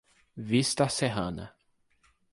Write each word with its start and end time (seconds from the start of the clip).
Vista 0.51 0.89
Serrana 0.89 1.53